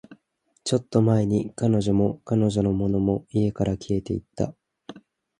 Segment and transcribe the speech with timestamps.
[0.63, 4.55] ちょっと前に、彼女も、彼女のものも、家から消えていった